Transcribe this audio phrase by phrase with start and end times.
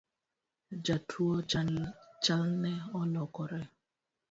[0.85, 1.35] Jatuo
[2.23, 3.61] chalne olokore